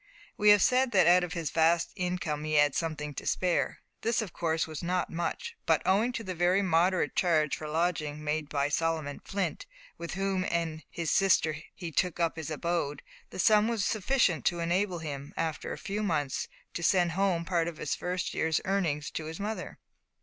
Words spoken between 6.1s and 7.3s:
to the very moderate